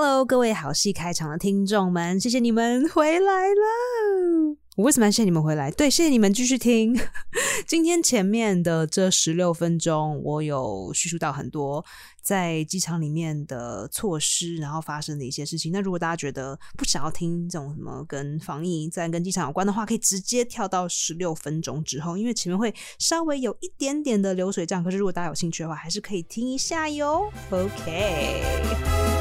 [0.00, 4.56] Hello，各位好戏开场的听众们，谢谢你们回来了。
[4.76, 5.72] 我为什么要谢谢你们回来？
[5.72, 6.96] 对，谢谢你们继续听。
[7.66, 11.84] 今天前面的这十六分钟，我有叙述到很多
[12.22, 15.72] 在机场里面的措施，然后发生的一些事情。
[15.72, 24.84] 那如果大家觉得不想要听这种什么跟防疫、在跟机场有关的话，可以直接跳到十六分钟之后，因为前面会稍微有一点点的流水账。
[24.84, 27.28] 可是如果大家有兴趣的话，还是可以听一下哟。
[27.50, 29.17] OK。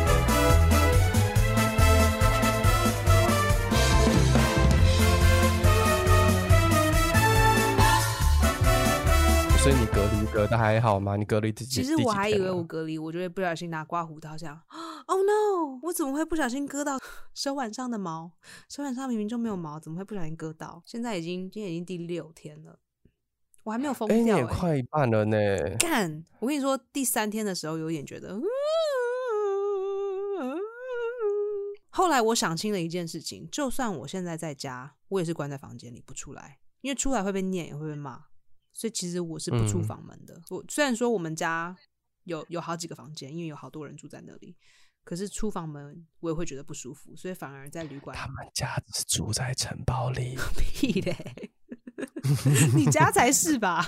[9.68, 11.18] 所以你隔离隔的还好吗？
[11.18, 14.62] 你隔离第其实我还以为我隔离，我就会不小心拿刮胡刀这样。
[15.08, 15.78] Oh no！
[15.84, 16.98] 我怎么会不小心割到
[17.36, 18.32] 手腕上的毛？
[18.70, 20.82] 手腕上明明就没有毛，怎么会不小心割到？
[20.86, 22.80] 现在已经今天已经第六天了，
[23.64, 24.16] 我还没有疯掉。
[24.16, 25.38] 哎，你也快一半了呢。
[25.78, 26.24] 干！
[26.40, 28.40] 我跟你说，第三天的时候有点觉得，
[31.90, 38.28] 后来我想清了一件事情：就算我现在在家，我也是关在房间里不出来，因为出来会被念，也会被骂。
[38.78, 40.40] 所以其实我是不出房门的。
[40.52, 41.76] 我虽然说我们家
[42.26, 44.56] 有有好几个房间，因为有好多人住在那里，
[45.04, 48.16] 可是出房门我也会觉得不舒服，所以反而在旅馆。
[48.16, 51.52] 他们家是住在城堡里， 屁嘞！
[52.78, 53.84] 你家才是吧？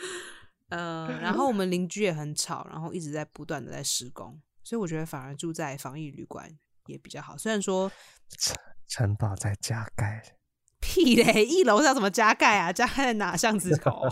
[0.68, 6.54] 呃，然后我们邻居也很吵，然后一直在不断的在施工，所以我觉得反而住在防疫旅馆
[6.88, 7.38] 也比较好。
[7.38, 7.90] 虽然说
[8.38, 8.54] 城
[8.86, 10.36] 城堡在加盖。
[10.80, 11.44] 屁嘞！
[11.44, 12.72] 一楼要怎么加盖啊？
[12.72, 14.08] 加盖在哪巷子口？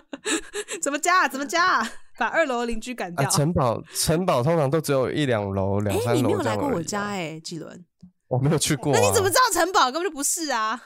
[0.82, 1.28] 怎么加？
[1.28, 1.86] 怎么加？
[2.18, 3.28] 把二楼邻居赶掉。
[3.30, 6.14] 城堡城堡通常都只有一两楼、两三楼。
[6.14, 7.84] 你没有来过我家哎，纪伦。
[8.28, 8.92] 我没有去过。
[8.92, 10.80] 那你怎么知道城堡根本就不是啊？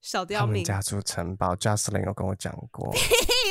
[0.00, 0.64] 小的要命。
[0.64, 2.90] 家住城堡，Justin 有跟我讲过。
[2.92, 3.00] 屁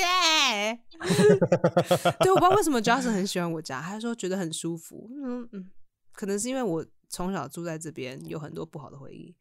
[0.01, 0.79] 嘞！
[2.19, 5.09] 对，我不知道为什么 Justin 很喜欢我家，他说觉得很舒服。
[5.23, 5.69] 嗯嗯，
[6.13, 9.35] 可能是因为我从小住在这边，有很多不好的回忆。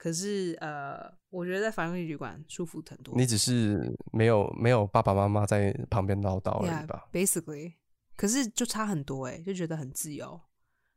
[0.00, 3.14] 可是，呃，我觉得在防疫旅馆舒服很多。
[3.18, 7.74] 你只是没有没有爸爸妈妈在旁边唠叨而已吧？Basically，
[8.16, 10.40] 可是就差很多哎，就觉得很自由，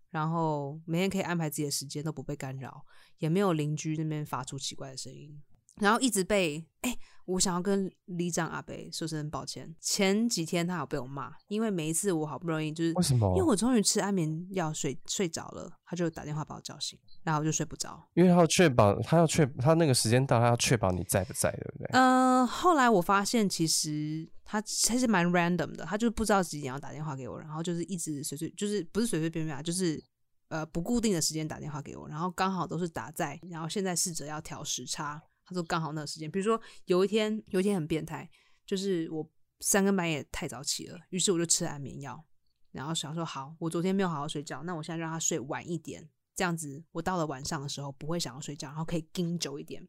[0.09, 2.85] 然后每天可以安排自己的时间，都不被干扰，
[3.17, 5.37] 也没有邻居那边发出奇怪的声音。
[5.81, 6.95] 然后一直被哎，
[7.25, 9.73] 我想要跟里长阿北说声抱歉。
[9.79, 13.27] 前几天他有被我骂，因为每一次我好不容易就是为什么？
[13.35, 18.07] 因为我终于吃安眠药睡睡着了，他就打电话把我叫醒，然后我就睡不着。
[18.13, 21.87] 因为他要确保他要确他那个时间到，他要确保你在不在，对不对？
[21.93, 30.03] 嗯，后来我发现其实他他是蛮 random 的，他就不知道几点要打电话给我，然后就是一直随随就是不是随随便便啊，就是
[30.49, 35.21] 呃不固定的时间打电话给我，然后刚好都是打在，然后现在试着要调时差。
[35.45, 38.29] 他说刚好那个时间，比如说有一天，有一天很变态，
[38.65, 42.25] 就是我三更半夜太早起了，于是我就吃了安眠药，
[42.71, 49.87] 然后想说好，我昨天没有好好睡觉，那我现在让他睡晚一点，这样子我到了晚上的时候不会想要睡觉，然后可以盯久一点。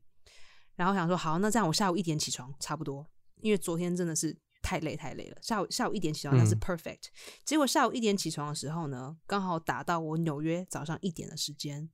[0.76, 3.08] 然后想说好，那这样我下午一点起床差不多，
[3.40, 7.04] 因为昨天真的是太累太累了，下午下午一点起床那是 perfect。
[7.44, 11.88] 结果下午一点起床的时候呢，刚好打到我纽约早上一点的时间，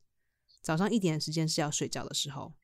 [0.62, 2.54] 早上一点的时间是要睡觉的时候。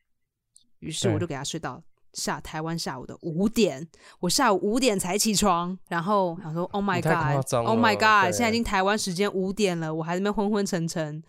[0.86, 1.82] 于是我就给他睡到
[2.12, 3.86] 下台湾下午的五点，
[4.20, 11.22] 我下午五点才起床，然后想说 Oh my God，Oh my God，现在已经台湾时间五点了，我还在那昏昏沉沉。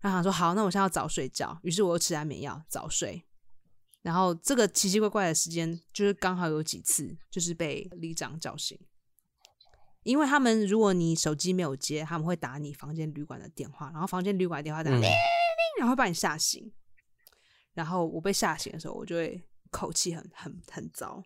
[0.00, 3.24] 然后想说好，那我现在要早睡觉，于是我又吃安眠药早睡。
[4.02, 8.78] 然后这个奇奇怪怪的时间，就是刚好有几次就是被里长叫醒，
[10.04, 15.10] 因为他们如果你手机没有接，他们会打你房间旅馆的电话，然后房间旅馆电话打铃铃，
[15.80, 16.72] 然后会把你吓醒。
[17.76, 19.38] 然后我被吓醒的时候，我就会
[19.70, 21.22] 口气很很很糟。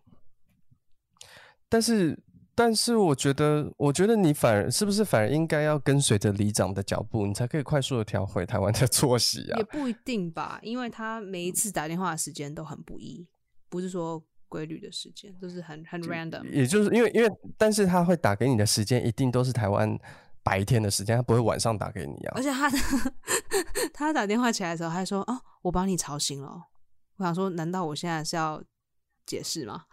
[1.69, 2.19] 但是，
[2.53, 9.57] 但是，我觉得，我觉得你反而是不是反而应该要跟随着里长的脚步，你才可以快速的调回台湾的作息啊？
[9.57, 13.25] 也不一定吧，因为他每一次打电话的时间都很不一，
[13.69, 16.43] 不是说规律的时间，就是很很 random。
[16.49, 19.97] 也就是因为，因为，但是他会打给你的时间一定都是台湾
[20.43, 22.33] 白天的时间，他不会晚上打给你啊。
[22.35, 22.69] 而且他
[23.93, 26.59] 他打电话起来的时候，他说：“哦。”我把你吵醒了，
[27.17, 28.59] 我想说，难道我现在是要
[29.27, 29.83] 解释吗？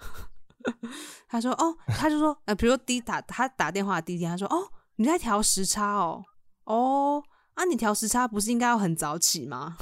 [1.28, 4.66] 他说：“哦，他就说，呃，比如说第打他打电话第一天，他说：哦，
[4.96, 6.24] 你在调时差哦，
[6.64, 7.22] 哦，
[7.52, 9.76] 啊，你调时差不是应该要很早起吗？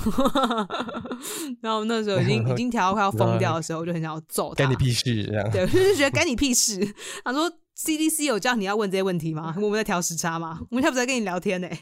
[1.63, 5.49] 然后那时候已经已经调到快要疯掉的时候，我就很想要揍他，干你屁事这样。
[5.53, 6.85] 对，我就是觉得干你屁事。
[7.25, 9.55] 他说：“CDC 有叫你要问这些问题吗？
[9.61, 10.59] 我们在调时差吗？
[10.71, 11.69] 我们现在不在跟你聊天呢。”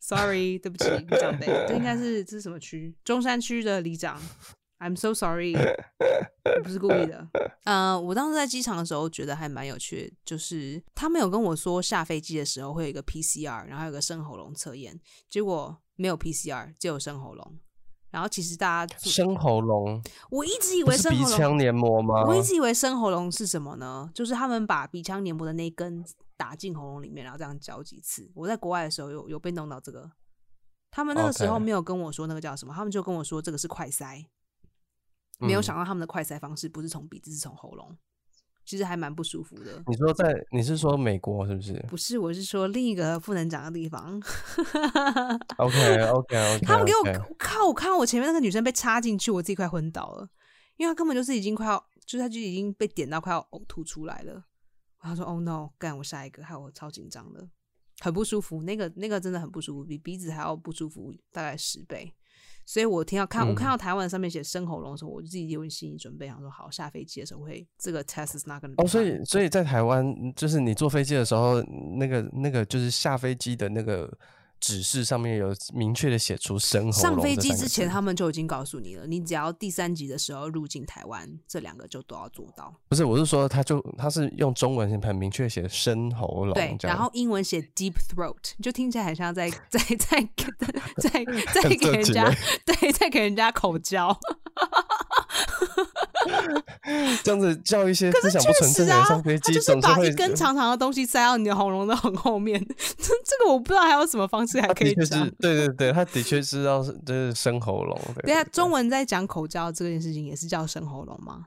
[0.00, 2.94] Sorry，对不起，里长辈， 这应该是这是什么区？
[3.04, 4.22] 中山区的里长
[4.78, 7.28] ，I'm so sorry，我不是故意的。
[7.64, 17.58] 呃，我当时在机场的时候觉得还蛮有趣的，就是他们有跟我说下飞机的时候会有一个 PCR，然后有个生喉咙测验，结果没有 PCR，只有生喉咙。
[18.16, 22.24] 然后其实大家生喉咙，我一直以为生鼻腔黏膜吗？
[22.26, 24.10] 我一直以为生喉咙是什么呢？
[24.14, 26.02] 就是他们把鼻腔黏膜的那根
[26.34, 28.30] 打进喉咙里面，然后这样嚼几次。
[28.32, 30.10] 我在国外的时候有有被弄到这个，
[30.90, 34.24] 他们那个时候没有跟我说那个叫什么，他们就跟我说这个是快塞。
[35.38, 37.94] 没有想到他们的快塞方式不是从鼻子，是从喉咙，
[38.66, 39.82] 其实还蛮不舒服的。
[39.86, 41.72] 你说在你是说美国是不是？
[41.88, 44.20] 不是，我是说另一个不能讲的地方。
[45.56, 46.66] OK OK OK。
[46.66, 47.66] 他们给我靠！
[47.66, 50.28] 我看到我前面那个女生被插进去，我自己快昏倒了，
[50.76, 54.44] 因为她根本就是已经快要，就是她就已经被点到快要呕吐出来了。
[54.98, 57.48] 他说：“Oh no！” 干我下一个，害我超紧张的，
[58.00, 58.62] 很不舒服。
[58.64, 62.12] 那个那个真的很不舒服，比鼻子还要不舒服，大概十倍。
[62.66, 68.74] 所以我听到看我看到台湾上面写生喉咙的时候，我就自己有心理准备，想说好下飞机的时候会这个 test is not gonna。
[68.76, 70.04] 哦，所以所以在台湾，
[70.34, 71.62] 就是你坐飞机的时候，
[71.96, 74.12] 那个那个就是下飞机的那个。
[74.60, 79.06] 指示上面有明确的写出生喉上飞机之前，他们就已经告诉你了。
[79.06, 82.74] 你只要第三集的时候入境台湾，这两个就都要做到。
[82.88, 90.28] 不是，我是说，他就他是用中文很明确写生喉咙，对，然后英文写 deep throat，就听起来很像在在在
[90.96, 91.24] 在
[91.62, 92.28] 在给人家
[92.66, 94.16] 对，在给人家口交。
[97.22, 102.58] 这样子叫一些思想不纯正的人上飞机，就是把一根长长的东西塞到你的喉咙的很后面。
[102.68, 105.28] 这这个我不知道还有什么方式还可以讲。
[105.38, 108.00] 对对对，他的确是要就是生喉咙。
[108.22, 111.46] 对啊，中文在讲口交这件事情也是叫生喉咙吗？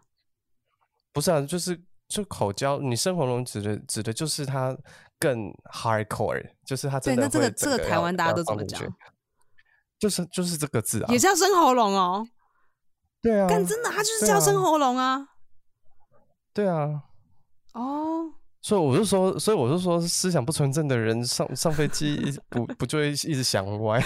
[1.12, 4.78] 不是啊，就是就口交，你生喉咙指的指的就是它
[5.20, 7.22] 更 hardcore，就是它真的。
[7.22, 8.82] 对，那这个这个台湾大家都怎么讲？
[10.00, 12.26] 就是就是这个字啊，也叫生喉咙哦。
[13.22, 15.28] 对啊，但真的，他就是叫生喉咙啊。
[16.54, 17.04] 对啊。
[17.74, 18.34] 哦。
[18.62, 22.20] 所以我就说，所以我就说，思想不纯正的人上上飞机，
[22.50, 24.04] 不不就会一直想歪？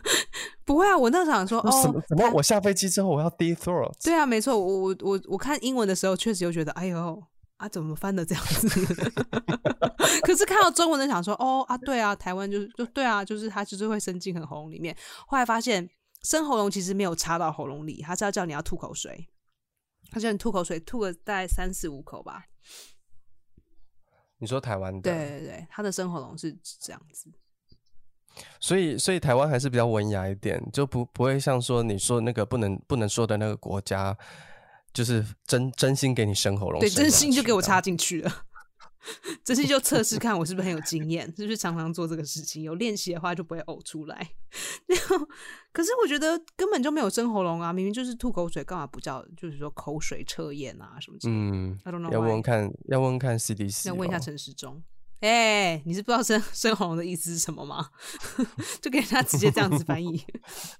[0.66, 2.00] 不会啊，我那时候想说，哦，什么？
[2.08, 2.30] 什么？
[2.34, 3.90] 我下飞机之后我要 deep throat？
[4.04, 7.22] 对啊，没错，我我我我看英文的时候，确实又觉得，哎呦
[7.56, 8.68] 啊，怎么翻的这样子？
[10.22, 14.94] 可是看到中文的，想说，哦啊，对啊，台湾就是就对啊，就是他就是会伸进很喉咙里面。
[15.26, 15.88] 后来发现。
[16.26, 19.28] 生喉咙其实没有插到喉咙里，他是要叫你要吐口水，
[20.10, 22.46] 他叫你吐口水，吐个大概三四五口吧。
[24.38, 25.02] 你说台湾的？
[25.02, 27.30] 对对对，他的生喉咙是这样子。
[28.58, 34.18] 所以，所以台湾还是比较文雅一点，就不不会像说你说那个不能不能说的那个国家，
[34.92, 38.45] 就是真真心给你生喉咙，对，真心就给我插进去了。
[39.44, 42.62] 这次就测试看我是不是很有经验，是不是常常做这个事情？
[42.62, 44.30] 有练习的话就不会呕出来。
[44.86, 45.26] 然后，
[45.72, 51.18] 可是我觉得根本就没有生喉咙啊，明明就是吐口水，干嘛不叫就是说口水测验啊什么？
[51.24, 51.78] 嗯，
[52.10, 54.82] 要问问看，要问问看 CDC，要问一下陈时中。
[55.20, 57.88] 哎，你是不知道生 生喉咙的意思是什么吗？
[58.82, 60.22] 就给人家直接这样子翻译。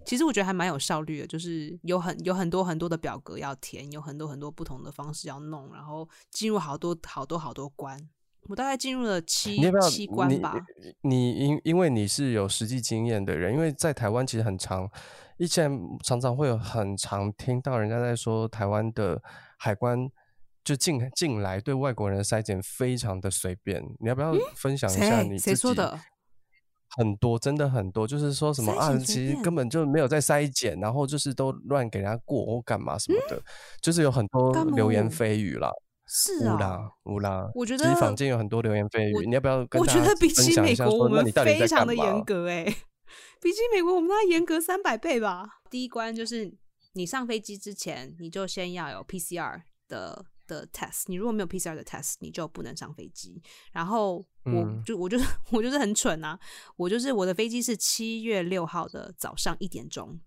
[0.04, 7.98] 其实我觉得还蛮有效率的，就是有很有很多很多的表格要填，有很多很多不同的方式要弄，然后进入好多好多好多关。
[8.48, 10.54] 我大概进入了七七关吧。
[11.02, 14.88] 你因因为你是有实际经验的人，因为在台湾其实很长，
[15.38, 15.70] 以前
[16.04, 19.20] 常常会有很常听到人家在说台湾的
[19.58, 20.08] 海关
[20.64, 23.82] 就进进来对外国人的筛检非常的随便。
[24.00, 25.98] 你要不要分享一下你谁说的？
[26.96, 33.38] 很多真的很多，就是说什么啊，其实根本就没有在筛检，然后就是都乱给人家过或干嘛什么的，
[33.82, 35.70] 就是有很多流言蜚语啦。
[36.08, 39.58] 是啊，乌拉，我觉得其实坊间有很多流言蜚语，你要不要？
[39.72, 42.64] 我觉得比起美国，我们非常的严格哎，
[43.42, 45.48] 比起美国，我们那严格三百倍吧。
[45.68, 46.56] 第一关就是
[46.92, 53.42] 你上飞机之前，你就先要有 PCR 的的 test，你如果没有 PCR 的 test，你就不能上飞机。
[53.72, 56.38] 然后我就我就是 我就是很蠢啊，
[56.76, 60.20] 我就是我的飞机是七月六号的早上一点钟，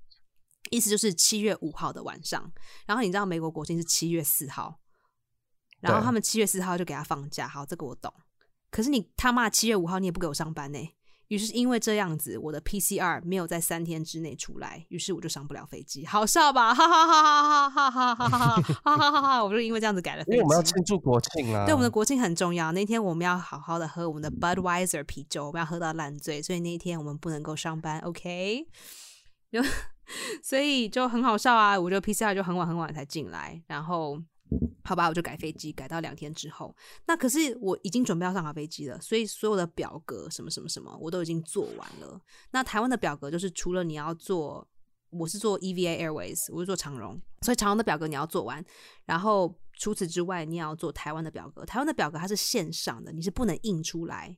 [0.71, 2.51] 意思就是七月五号的晚上。
[2.85, 4.77] 然后你知道美国国庆是七月四号。
[5.81, 8.13] 然后他们七月四号就给他放假，好，这个我懂。
[8.71, 10.79] 可是你他妈七月五号你也不给我上班呢？
[11.29, 16.03] 于是因为这样子，我的 PCR 没有在三天之内出来，于是我就上不了飞机。
[16.03, 16.73] 好笑吧？
[16.73, 19.43] 哈哈哈哈哈哈哈哈哈哈哈哈哈！
[19.43, 20.37] 我就因为这样子改了飞机。
[20.37, 21.65] 因为我们要庆祝国庆啊！
[21.65, 22.71] 对，我们的国庆很重要。
[22.71, 27.99] 那天我们要好好的喝我们的 Budweiser 啤酒，我们要喝到烂醉，所以那一天我们不能够上班。
[27.99, 28.67] OK，
[29.51, 29.61] 就
[30.43, 31.79] 所以就很好笑啊！
[31.79, 34.19] 我就 PCR 就很晚很晚才进来，然后。
[34.83, 36.75] 好吧，我就改飞机，改到两天之后。
[37.05, 42.19] 那可是我已经准备要上好飞机了，所以所有的表格什么什么什么我都已经做完了。
[42.51, 44.67] 那台湾的表格就是除了你要做
[45.11, 48.63] 我是做 EVA Airways，我是做长荣，所以长荣的表格你要做完，
[49.05, 51.65] 然后除此之外，你也要做台湾的表格。
[51.65, 54.37] 台湾的表格它是线上的，你是不能印出来，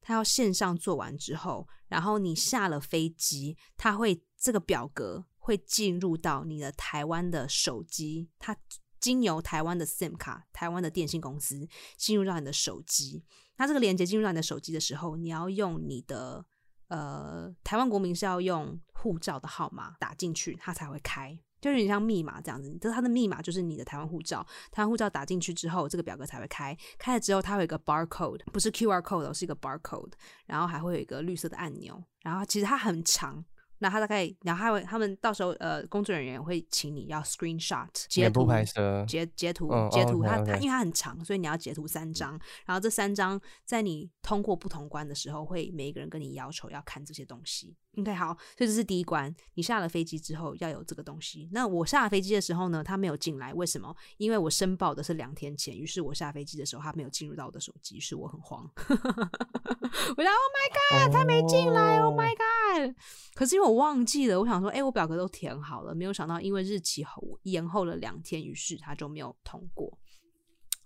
[0.00, 8.56] 它要线上做完之后，然后你下了飞机，它会这个表格会进入到你的台湾的手机，它
[9.00, 13.24] 经由台湾的 SIM 卡、台湾的电信公司进入到你的手机。
[13.56, 16.44] 那这个连接进入到你的手机的时候，你要用你的
[16.88, 22.70] 呃，台湾国民是要用护照的号码打进去，它才会开，就有点像密码这样子。
[22.78, 26.76] 就是它的密码就是你的台湾护照，台湾护照打进去之后，这个表格才会开。
[26.98, 30.12] 开了之后，它有一个 barcode，不是 QR code，是一个 barcode，
[30.46, 33.44] 然后还会有一个绿色的按钮，然后其实它很长。
[33.80, 47.76] 那他大概，然后他会，他们到时候呃，工作人员会请你要 screenshot 截图拍摄，截截图截图，他他因为他很长，所以你要截图三张，然后这三张在你通过不同关的时候，会每一个人跟你要求要看这些东西。
[47.96, 49.34] OK，好，所以这是第一关。
[49.54, 51.48] 你下了飞机之后要有这个东西。
[51.50, 53.92] 那我下了飞机的时候呢，他没有进来，为什么？
[54.18, 58.70] 因为我申报的是两天前，于是我下飞机的时候他没有进入到我的手机，是我很慌。
[58.78, 62.94] 我说 Oh my God，他没进来！Oh my God！
[63.34, 67.04] 可是因为我忘记了，我想说，哎，我表格都填好了，没有想到因为日期
[67.42, 69.98] 延后了两天，于是他就没有通过。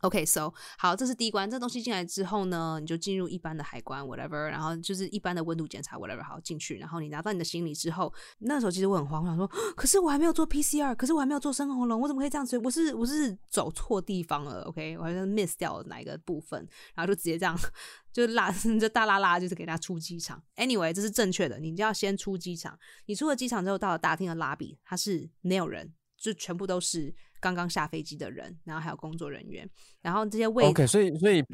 [0.02, 1.48] OK，so 好，这是第一关。
[1.48, 6.76] 这东西进来之后呢，你就进入一般的海关，whatever，然后就是一般的温度检查，whatever，好进去。
[6.78, 12.58] 然后你拿到你的行李之后，那时候其实我很慌，我想说，可是我还没有做 PCR，可是我还没有做生喉咙，我怎么可以这样子？
[12.58, 16.58] 我是我是走错地方了？OK，我好像 miss 掉了哪一个部分，
[16.96, 17.56] 然后就直接这样
[18.12, 20.42] 就拉就大拉拉，就是给他出机场。
[20.56, 22.76] Anyway，这是正确的，你就要先出机场。
[23.06, 27.14] 你出了机场之后，到了大厅的拉比，它是没有人，就全部都是。
[27.42, 29.68] 刚刚下飞机的人，然后还有工作人员，
[30.00, 30.70] 然后这些位置。
[30.70, 31.44] OK，所以所以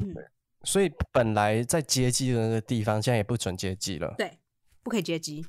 [0.63, 4.13] 所以本来在接机的那个地方，现在也不准接机了。
[4.15, 4.37] 对，
[4.83, 5.45] 不可以接机。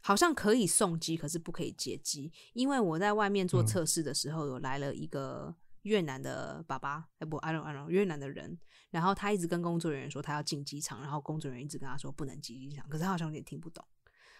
[0.00, 2.30] 好像可以送机，可是不可以接机。
[2.52, 8.56] 因为我在外面做测试的时候，有来了一个越南的爸爸，哎不，I don't I don't 越南的人，
[8.90, 13.84] 然后他一直跟工作人员说他要进机场，然后工作人员一直跟他说不能进机场，可是他好像有点听不懂。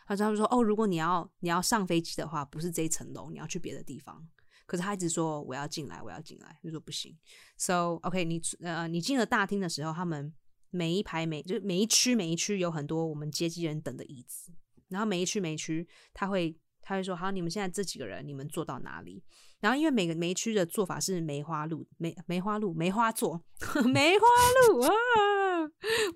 [0.07, 4.29] 他他们说哦，如果你要你要上飞机的话，不是这一层楼，你要去别的地方。
[4.67, 7.17] 可是他一直说我要进来，我要进来，就说不行。
[7.57, 10.33] So OK，你呃，你进了大厅的时候，他们
[10.71, 14.53] 每一排每就是每一区每一区有很多我们接机人等的椅子，
[14.89, 19.23] 然后每一区每一区他会他会说好，你们现在这几个人，你们坐到哪里？
[19.61, 23.43] 然后因为每个每一区的做法是梅花鹿梅梅花鹿梅花座
[23.87, 24.27] 梅花
[24.69, 24.91] 鹿啊，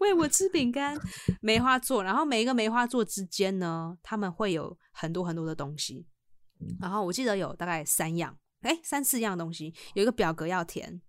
[0.01, 0.99] 喂我吃饼干
[1.41, 6.07] 梅花座，然后每一个梅花座之间呢，他们会有很多很多的东西。
[6.81, 11.01] 然后我记得有大概三样，哎，三四样东西，有一个表格要填，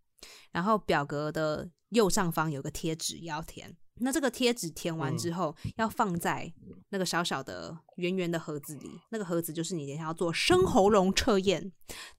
[0.52, 3.76] 然后表格的右上方有个贴纸要填。
[4.02, 6.54] 那这个贴纸填完之后，要放在
[6.88, 11.74] 那个小小的圆圆的盒子里，那个盒子就是你等下要做生喉咙测验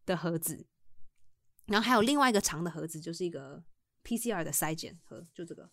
[0.05, 0.67] 的盒子。
[1.67, 3.65] 然后还有另外一个长的盒子，就是一个
[4.05, 5.71] PCR 的筛检盒，就这个，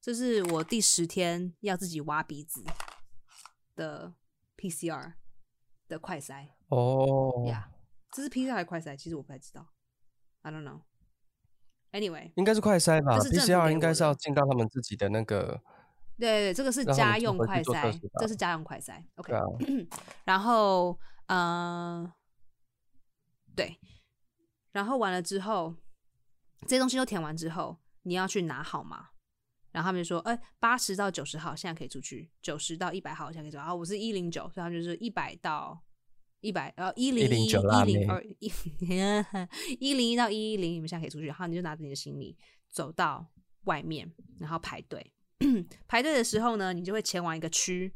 [0.00, 2.64] 这是我第十天要自己挖鼻子
[3.76, 4.12] 的
[4.56, 5.12] PCR
[5.86, 6.48] 的快筛。
[6.70, 7.68] 哦，呀，
[8.12, 8.96] 这是 PCR 还是快筛？
[8.96, 9.66] 其实我不太知道
[10.42, 10.80] ，I don't know。
[11.92, 15.60] Anyway，应该是快筛吧？PCR 应该是要进到他们自己的那个。
[16.16, 19.02] 对对，这个是家用快筛，这是家用快筛。
[19.16, 19.32] OK，
[20.24, 20.96] 然后
[21.26, 22.12] 嗯，
[23.56, 23.76] 对，
[24.70, 25.74] 然后完了之后，
[26.60, 29.08] 这些东西都填完之后，你要去拿号码，
[29.72, 35.82] 然后他们就说：“哎，八十到九十号现在可以出去，九十到一百号现在可以走。”然后我是一零九，所以他们就是一百到。
[36.40, 37.52] 一百呃一零一一
[37.84, 38.50] 零二一
[39.78, 41.26] 一零一到一一零，你们现在可以出去。
[41.26, 42.36] 然后你就拿着你的行李
[42.68, 43.30] 走到
[43.64, 45.12] 外面，然后排队。
[45.86, 47.92] 排队的时候呢，你就会前往一个区，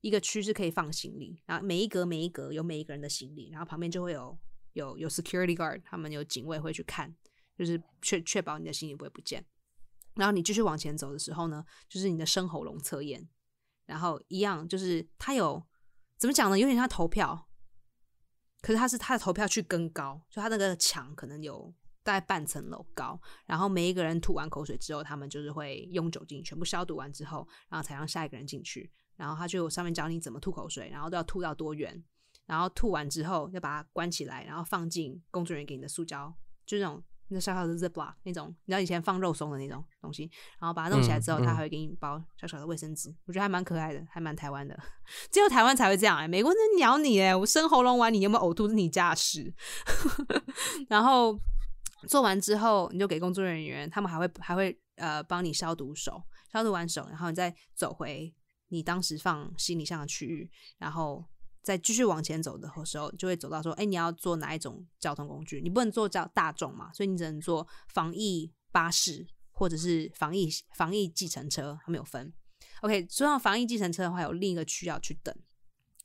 [0.00, 1.40] 一个区是可以放行李。
[1.46, 4.38] 然后每一格每一格有每一个人的行李，然后旁边就会有
[4.74, 7.14] 有有 security guard，他们有警卫会去看，
[7.56, 9.44] 就是确确保你的行李不会不见。
[10.14, 13.26] 然后你继续往前走的时候呢，就是你的生喉咙测验，
[13.86, 15.62] 然后一样就是它有
[16.18, 16.58] 怎么讲呢？
[16.58, 17.48] 有点像投票。
[18.60, 21.72] 可是他是他的投票去更高，就他那个墙可能有
[22.02, 28.90] 大概半层楼高，然后每一个人吐完口水之后，他们就是会用酒精全部消毒完之后，然后才让下一个人进去。
[29.16, 32.02] 然后他就上面教你怎么吐口水，然后都要吐到多远，
[32.44, 36.34] 然后吐完之后要把它关起来，然后放进工作人员给你的塑胶，
[36.64, 37.02] 就那种。
[37.28, 40.30] 那小小的 ziplock 那种，你知道以前放肉松的那种东西，
[40.60, 44.78] 然后把它弄起来之后，他还会给你包小小的卫生纸，我觉得还蛮可爱的，还蛮台湾的。
[45.30, 49.52] 只有台湾才会这样哎，美国人鸟你哎，我生喉咙完你有没有呕吐是你家的事。
[50.88, 51.38] 然后
[52.08, 58.32] 做完之后，你就给工作人员，他们还会还会呃帮你消毒手，消毒完手，然后你再走回
[58.68, 61.24] 你当时放行李箱的区域，然后。
[61.66, 65.60] 再继续往前走的时候，就会走到说，哎，你要坐哪一种交通工具？
[65.60, 72.32] 你不能坐叫大众嘛，所以你只能坐防疫巴士或者是防疫防疫计程车，他们有分。
[72.82, 75.34] OK，说到防疫计程车的话，有另一个区要去等，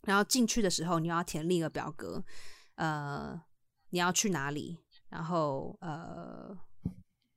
[0.01, 2.25] 然后进去的时候你要填另一个表格，
[2.77, 3.39] 呃，
[3.91, 4.79] 你要去哪里？
[5.09, 6.57] 然后呃，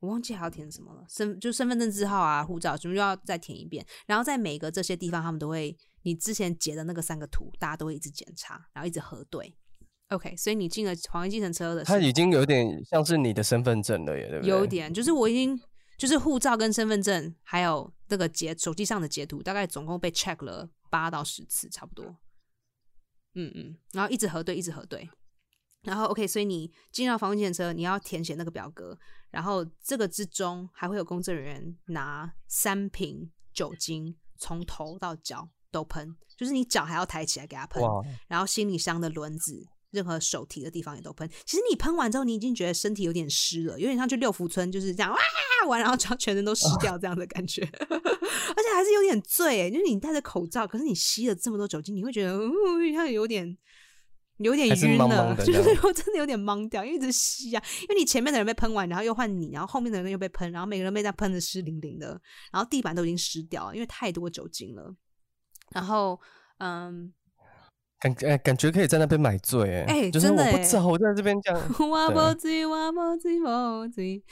[0.01, 3.87] 我忘记还要填什么了，身就身份证字号啊、护照什么又要再填一遍。
[4.07, 5.77] 然后在每个这些地方，他们都会。
[6.05, 9.55] 你之前截的那个三个图，大家都会一直检查，然后一直核对。
[10.11, 14.51] OK，所以你进了黄金计程车的，它已经有点像是你的身份证了，耶，对不对？
[14.51, 15.59] 有点，就是我已经
[15.99, 22.05] 就是护照跟身份证，还有那个截手机上的截图，大概总共被 check 了八到十次，差不多。
[23.35, 25.09] 嗯嗯，然后一直核对，一直核对。
[25.83, 28.99] 然后 OK，所以你进到防疫计程车，你要填写那个表格，
[29.31, 35.49] 然后这个之中还会有工作人员拿三瓶酒精从头到脚。
[35.75, 37.83] 都喷，就是你脚还要抬起来给他喷，
[38.29, 41.29] 然后行李箱的轮子，任何手提的地方也都喷。
[41.45, 45.19] 其实你喷完之后，你已经觉得身体有点湿了，有点像去六福村就是这样哇
[45.69, 52.39] 完，然后全全身都湿掉这样的感觉， 而且还是有点醉，就是你戴着口罩，可是你吸了这么多酒精，你会觉得
[52.95, 53.57] 像有点
[54.39, 62.21] 有点晕了， 就是我真的有点懵掉，因为一直吸啊，因为你前面的人被喷完，然后又换你，然后后面的人又被喷，然后每个人被在喷的湿淋淋的，
[62.53, 64.95] 然后地板都已经湿掉，因为太多酒精了。
[65.73, 66.21] 然后，
[66.59, 67.13] 嗯，
[67.99, 74.23] 感哎，感觉可以在那边买醉哎，就是我不知道我在这边讲，我不醉我不醉不醉。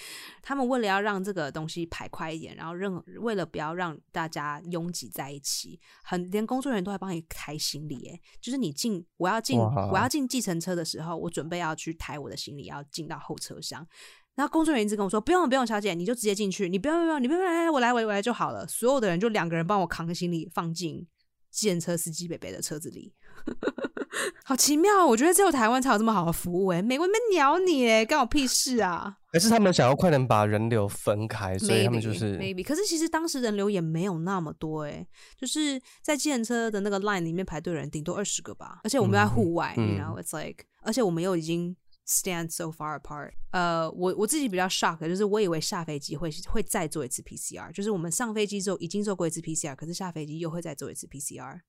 [0.42, 13.86] 他们为了要让这个东西排快一点，然后任为了不要让大家拥挤在一起，很连工作人员都在帮你抬行李哎，就是你进我要进我要进计程车的时候，我准备要去抬我的行李，要进到后车厢，
[14.34, 21.06] 然后工作人员一直跟我说不用不用，小姐你就直接进去，你不用不用你不用来来我来我来就好了，所有的人就两个人帮我扛行李放进。
[21.52, 23.12] 计程车司机北北的车子里，
[24.44, 25.06] 好奇妙！
[25.06, 29.18] 我觉得只有台湾才有这么好的服务哎，美国没鸟你哎，关我屁事啊！
[29.32, 32.62] 还是他们想要快点把人流分开，所以他们就是 maybe。
[32.62, 35.06] 可是其实当时人流也没有那么多哎，
[35.38, 41.76] 就是在计程车的那个 line 里面排队人顶多二十个吧，而且我们在户外，然后 it's like，而且我们又已经。
[42.06, 43.30] Stand so far apart。
[43.52, 51.60] 呃，我我自己比较 shock，就是我以为下飞机会会再做一次 PCR，就是我们上飞机之后已经做过一次 PCR，可是下飞机又会再做一次 PCR。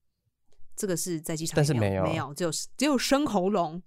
[0.76, 3.80] 这个是在机场，但是没有，没有，只有只有生喉咙。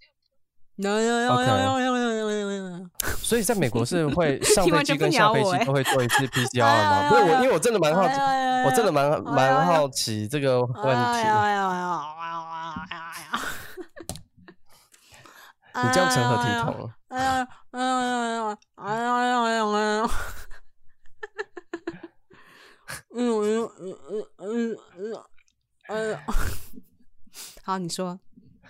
[3.17, 7.09] 所以在美国是会 上飞机跟下飞机都会做一次 PCR 吗？
[7.09, 8.13] 不是我，因为我真的蛮好奇，
[8.63, 11.27] 我真的蛮蛮好奇这个问题。
[15.83, 16.91] 你这样成何体统？
[17.09, 20.09] 哎呀，哎呀，哎呀，哎呀，哎呀，哎呀，哎呀！
[23.13, 23.97] 嗯嗯嗯
[24.37, 24.77] 嗯嗯，
[25.87, 26.23] 哎呀！
[27.63, 28.17] 好，你说。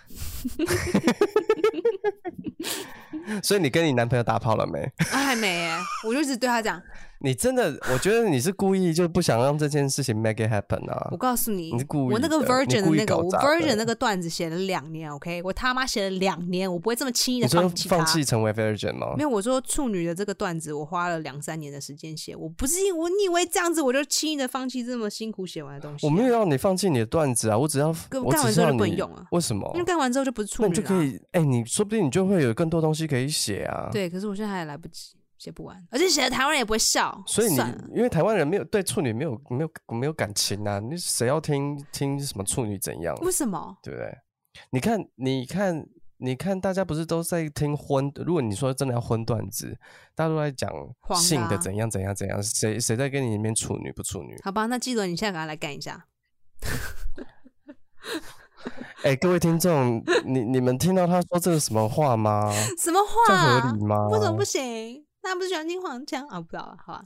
[3.43, 4.89] 所以你跟你男朋友打炮了没？
[5.11, 6.81] 还没哎，我就一直对他讲。
[7.19, 11.09] 你真的，我觉得你是故意就不想让这件事情 make it happen 啊！
[11.11, 12.13] 我告诉你，你是故意。
[12.13, 19.15] 我那个 virgin 的那个，我 virgin 那个段子写了两年，OK，我他妈写了两年，我不会这么轻易的放弃放弃成为 virgin 吗？
[19.17, 26.05] 没有，我说处女的这个段子，我花了两三年的时间写，我不是因我，你以为这样子我就轻易的放弃这么辛苦写完的东西？
[26.05, 29.25] 我没有让你放弃你的段子啊，我只要干完之后就不能用了。
[29.31, 29.69] 为什么？
[29.73, 30.75] 因为干完之后就不是处女了。
[30.75, 33.89] 就可以，哎，你说不定你就会有更多东西可以写啊。
[33.91, 35.17] 对，可是我现在还来不及。
[35.37, 37.57] 写不完，而且写的台湾人也不会笑，所以你
[37.95, 43.15] 因为台湾人没有对处女没有没有没有感情啊，你谁要听听什么处女怎样？
[43.21, 43.77] 为什么？
[43.83, 44.17] 对不对？
[44.71, 45.85] 你看，你看，
[46.17, 48.11] 你看，大家不是都在听荤？
[48.15, 49.77] 如果你说真的要荤段子，
[50.15, 50.71] 大家都在讲
[51.15, 54.35] 性的怎样怎样怎样，谁谁在跟你里面处女不处女？
[54.43, 56.07] 好吧，那记得你现在赶快来干一下。
[59.03, 62.51] 哎，各位听众，你你们听到他说这个什么话吗？
[62.81, 63.11] 什么话？
[63.27, 64.07] 这合理吗？
[64.07, 65.05] 为什么不行？
[65.27, 66.39] 他不是喜欢听黄腔啊？
[66.39, 67.03] 不知道了，好吧。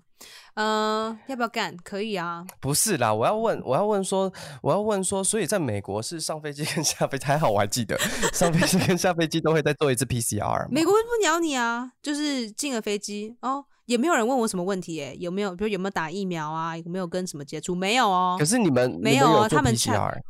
[0.54, 1.76] 嗯，要不要干？
[1.84, 2.46] 可以啊。
[2.60, 4.32] 不是啦，我要问，我要问说，
[4.62, 7.98] 我要问说，所以在美国是上飞机跟下飞机还好，我还记得
[8.34, 10.68] 上飞机跟下飞机都会再做一次 PCR。
[10.70, 17.74] 美国不鸟你啊，就是进了飞机哦，也没有人问我什么问题，哎，有没有，比如有没有打疫苗啊，有没有跟什么接触？
[17.74, 18.36] 没有哦。
[18.38, 19.50] 可是你们没有啊？
[19.50, 20.22] 他们 PCR。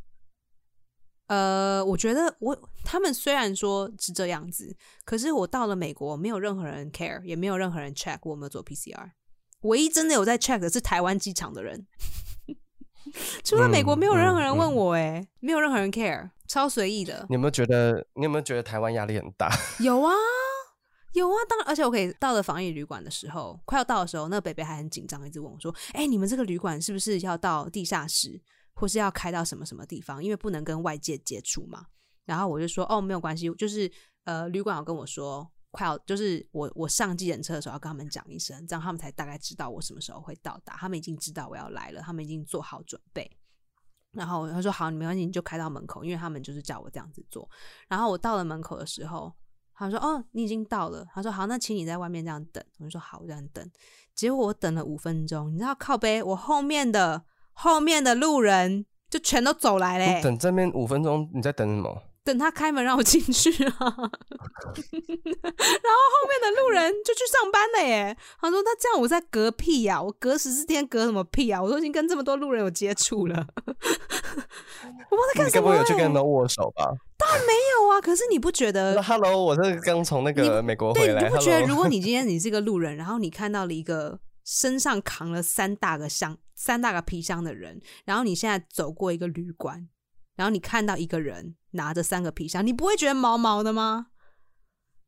[1.31, 9.11] 呃，我觉得我他们虽然说是这样子，可是我到了美国，没有任何人 care，也没有任何人 check 我有没有做 PCR。
[9.61, 11.87] 唯一真的有在 check 的是台湾机场的人，
[13.45, 17.25] 除了美国，没有任何人问我，哎，没有任何人 care，超随意的。
[17.29, 18.05] 你有没有觉得？
[18.15, 19.49] 你有没有觉得台湾压力很大？
[19.79, 20.11] 有啊，
[21.13, 28.41] 有啊，当然，而且我可以到了防疫旅馆的时候，快要到的时候，那个北北还很紧张，一直问我说：“哎，你们这个旅馆是不是要到地下室？”
[28.73, 31.85] 或是要开到什么什么地方，因为不能跟外界接触嘛。
[32.25, 33.91] 然后我就说哦没有关系，就是
[34.23, 43.29] 呃旅馆有跟我说快要就是我我上计程车的时候要跟他们讲一声，这样他们才大概知道我什么时候会到达，他们已经知道我要来了，他们已经做好准备。
[44.11, 47.49] 然后他说好，你没关系，你就开到门口，因为他们就是叫我这样子做。
[47.87, 49.33] 然后我到了门口的时候，
[49.73, 52.63] 他说哦你已经到了，他说好，那请你在外面这样等。
[52.79, 53.71] 我就说好，我这样等。
[54.13, 60.21] 结果我等了五分钟，你知道靠背我后面的后面的路人就全都走来嘞。
[60.23, 62.03] 等这边五分钟，你在等什么？
[62.23, 63.73] 等他开门让我进去啊。
[63.73, 63.97] 然后后
[66.29, 68.15] 面的路人就去上班了耶。
[68.39, 71.59] 他说他这样我在隔屁呀，我隔十四天隔什么屁啊？
[71.59, 73.35] 我都已经跟这么多路人有接触了。
[73.65, 75.45] 我不知道在干什么。
[75.45, 76.85] 你该不会有去跟他们握手吧？
[77.17, 77.99] 当然没有啊。
[77.99, 81.21] 可是你不觉得？Hello，我是刚从那个美国回来。
[81.21, 89.89] 对，你不觉得如果你今天你是一个路人， 然后你看到了一个身上扛了三大个箱、三大个皮箱的人，然后你现在走过一个旅馆，
[90.35, 94.09] 然后你看到一个人拿着三个皮箱，你不会觉得毛毛的吗？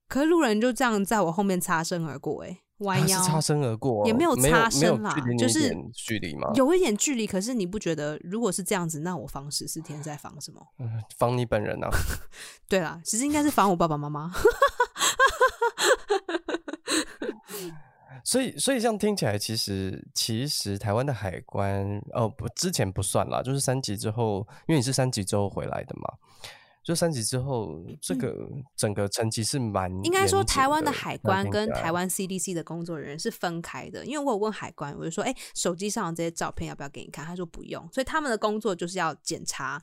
[0.08, 2.62] 可是路人就这样在我后面擦身而过，哎。
[2.80, 6.52] 弯腰擦身而过，也没有擦身啦，就是距离吗？
[6.56, 10.60] 有一点距离，可是你不觉得，如果是这样子，那我防十四天在防什么？
[11.18, 11.88] 防你本人啊？
[12.68, 14.34] 对啦，其实应该是防我爸爸妈妈。
[18.24, 26.14] 所以，所以这样听起来，其实，其实台湾的海关，哦，不，之前不算啦，就是三级之后，因为你是三级之后回来的嘛。
[26.84, 28.36] 就三级之后，这个
[28.76, 34.06] 整个层级是蛮应该说，台湾的海关跟台湾 CDC 的工作人员是分开的。
[34.06, 39.82] 因为我有问海关，我就说：“哎，手机上的这些照片要不要给你看？”他说：“不用。”所以他们的工作就是要检查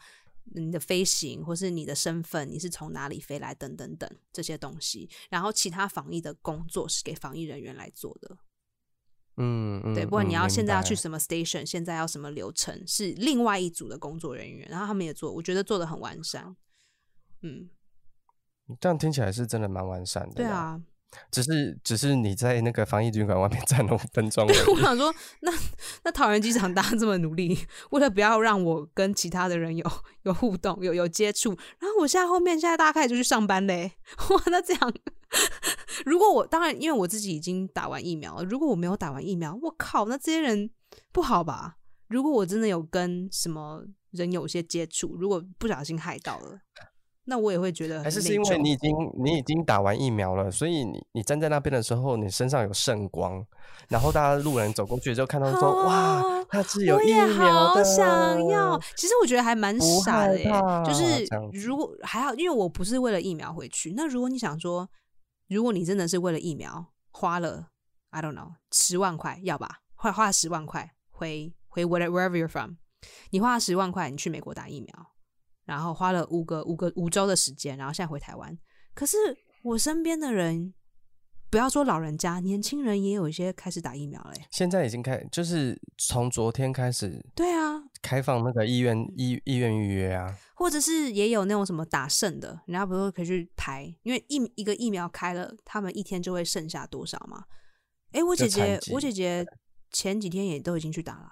[0.51, 5.09] 你的飞行，或是你的身份，你是从哪里飞来，等等等这些东西。
[5.29, 8.37] 然后其他防疫的工作是给防疫人员来做的。
[9.37, 10.05] 嗯，对。
[10.05, 16.55] 不管你要现在要去什么 station，现在要什么流程，是另外一组的工作人员，然后他们也做，我觉得做的很完善。
[17.43, 17.71] 嗯，
[18.79, 20.35] 这样听起来是真的蛮完善的。
[20.35, 20.83] 对啊，
[21.31, 24.47] 只是只是你在那个防疫旅馆外面 站了五分钟。
[24.47, 25.53] 我想说，那
[26.05, 27.59] 那桃园机场大家这么努力，
[27.91, 29.85] 为了不要让我跟其他的人有
[30.23, 33.93] 有互动、有有接触，然后我现在后面现在大概就去上班嘞。
[34.31, 34.93] 哇，那这样，
[36.07, 40.71] 如果我当然因为我自己已经打完疫苗了，如果我没有打完疫苗，我靠，那这些人
[41.13, 41.77] 不好吧？
[42.09, 46.61] 如果我真的有跟什么人有些接触，如果不小心害到了。
[47.25, 48.91] 那我也会觉得，还是是因为你已经
[49.23, 53.45] 你已经打完疫苗了，所以你你站在那边的时候，你身上有圣光，
[53.89, 58.81] 然后大家路人走过去之后看到说，哇，他是有疫苗的，想要。
[58.97, 60.51] 其实我觉得还蛮傻的耶，
[60.85, 63.93] 就是如果还好，因为我不是为了疫苗回去。
[63.97, 64.89] 那如果你想说，
[65.49, 67.69] 如果你真的是为了疫苗花了
[68.11, 72.73] ，I don't know，十万块要吧，花花十万块回回 wherever you're from，
[73.31, 75.10] 你花了十万块，你去美国打疫苗。
[75.71, 78.59] 然后花了五个五个五周的时间，然后现在回台湾。
[78.93, 79.17] 可是
[79.63, 80.75] 我身边的人，
[81.49, 84.45] 不要说老人家，年轻人也有一些开始打疫苗嘞。
[84.51, 87.25] 现在已经开，就是从昨天开始。
[87.37, 97.45] 对啊，开放那个医院医医院预约啊，或者是也有那种什么打剩的，人家不是可以去排，因为一一个疫苗开了，他们一天就会剩下多少嘛？
[98.11, 99.47] 哎，我姐姐，我姐姐
[99.93, 101.29] 前几天也都已经去打了。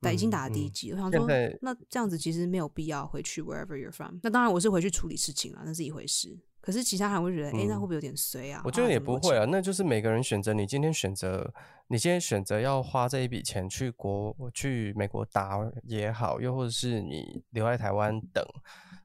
[0.00, 1.26] 打已经打了第一剂，我想说，
[1.62, 4.18] 那这样子其实没有必要回去 wherever you're from。
[4.22, 6.38] 那当然我是回去处理事情了，那是一回事。
[6.60, 8.60] 可是其他人会觉得，哎，那会不会有点衰啊？
[8.64, 10.52] 我觉得也不会啊，那就是每个人选择。
[10.52, 11.52] 你今天选择，
[11.86, 18.44] 你今天选择要花这一笔钱去国去美国打也好，又或者是你留在台湾等，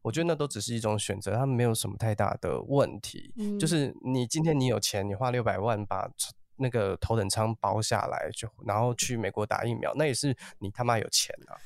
[0.02, 3.32] 我觉得那都只是一种选择，他们没有什么太大的问题。
[3.60, 6.12] 就是你今天你有钱，你花六百万把。
[6.62, 11.58] 那个头等舱包下来，就然后去美国打疫苗，那也是你他妈有钱啊！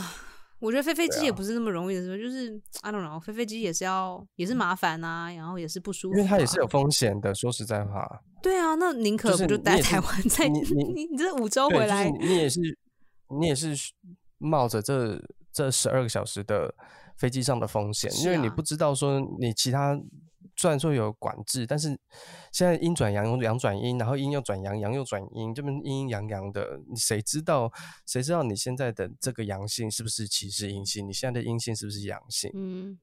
[0.00, 0.14] 啊，
[0.58, 7.32] 我觉得飞飞机也不是那么容易的事，就是 I don't know，飞飞机也是要也是麻烦呐，然后也是不舒服，因为它也是有风险的。
[7.34, 12.60] 说实在话，对啊，那宁可不就待台湾，在你你 你这五周回来，你也是
[13.40, 13.74] 你也是
[14.38, 16.74] 冒着这这十二个小时的
[17.16, 19.98] 飞机上的风险，因为你不知道说你其他。
[20.56, 21.88] 虽然说有管制，但是
[22.52, 27.72] 现在阴转阳，阳转阴，然后阴又转阳，阳又转阴，这边阴阴阳阳的，谁知道？
[28.06, 31.08] 谁知道你现在的这个阳性是不是其实阴性？
[31.08, 32.50] 你现在的阴性是不是阳性？
[32.54, 32.98] 嗯，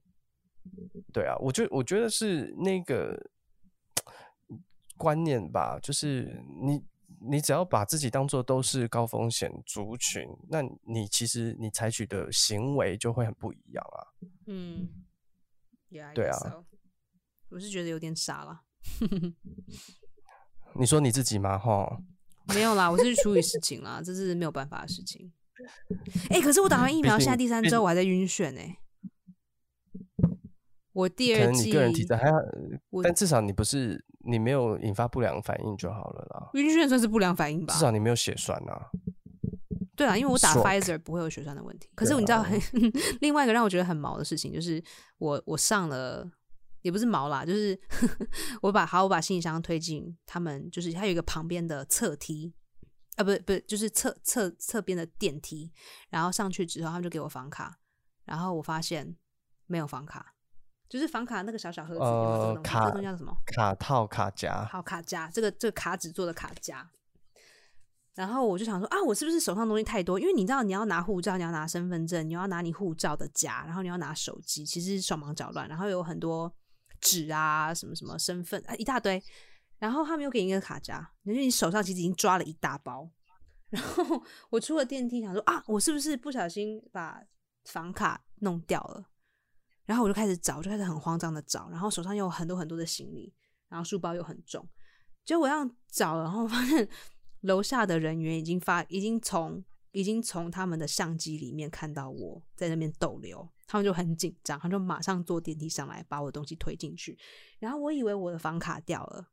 [1.12, 3.18] 对啊，我觉我觉得是那个
[4.96, 6.84] 观念吧，就是你
[7.20, 13.98] 你只要把自己当做都是高风险族群，那你其实你采取的行为就会很不一样啊。
[14.46, 14.88] 嗯，
[16.14, 16.64] 对啊。
[17.50, 18.62] 我是觉得有点傻了。
[20.78, 21.58] 你说你自己吗？
[21.58, 21.98] 哈，
[22.54, 25.32] 没有啦，我是去处理事情啦，这是没有办法的事情。
[26.30, 28.78] 哎，可是我打完疫苗，现在第三周我还在晕眩哎。
[30.92, 32.34] 我第二季你个人体质还要，
[33.02, 36.50] 但至少你不是你没有引发不良反应就好了啦。
[36.54, 37.80] 晕眩算是不良反应吧至？
[37.80, 38.90] 少你没有血栓啊。
[39.94, 41.88] 对啊，因为我打 Pfizer 不会有血栓的问题。
[41.94, 42.50] 可是你知道啊，
[43.20, 44.82] 另外一个让我觉得很毛的事情，就是
[45.18, 46.28] 我我上了
[46.82, 47.78] 也不是毛啦，就是
[48.62, 52.54] 我把好我把行李箱推进他们，就是它有一个旁边的侧梯。
[53.16, 55.70] 啊，不是不是，就是侧侧侧边的电梯，
[56.08, 57.78] 然后上去之后，他们就给我房卡，
[58.24, 59.16] 然后我发现
[59.66, 60.34] 没有房卡，
[60.88, 63.36] 就是房卡那个小小盒子，呃卡个东西叫什么？
[63.44, 66.90] 卡套卡夹，好卡夹，这个这个卡纸做的卡夹。
[68.14, 70.18] 然后我就想说啊，我是不是手上东西太多？
[70.18, 75.68] 因为你知道，你要拿护照，你要拿身份证，你要拿你护照的夹，然后你要拿手机，其实手忙脚乱。
[75.68, 76.52] 然后有很多
[77.00, 79.22] 纸啊，什么什么身份啊，一大堆。
[79.78, 83.10] 然后他们又给你一个卡夹，因为你手上其实已经抓了一大包。
[83.70, 87.22] 然后我出了电梯，想说啊，我是不是不小心把
[87.64, 89.06] 房卡弄掉了？
[89.86, 93.32] 然后我就开始找，就开始很慌张的找，然后手上又有很多很多的行李，
[93.68, 94.68] 然后书包又很重，
[95.24, 96.88] 结果我要找，然后发现
[97.42, 107.18] 楼下的人员已经发，已经从已经从他们的相机里面看到我在那边逗留，他们就很紧张，他们就马上坐电梯上来把我的东西推进去，
[107.58, 109.28] 然后我以为我的房卡掉了，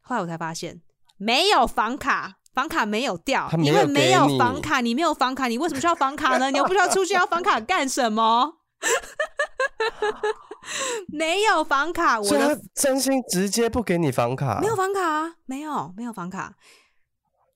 [0.00, 0.82] 后来我才发现
[1.16, 2.36] 没有房卡。
[2.54, 6.50] 房卡没有掉因为没有房卡，你没有房卡，你为什么需要房卡呢？
[6.50, 8.54] 你又不需要出去，要房卡干什么？
[11.06, 12.28] 没有房卡，我
[12.74, 14.58] 真心直接不给你房卡。
[14.60, 16.56] 没有房卡啊，没有没有房卡，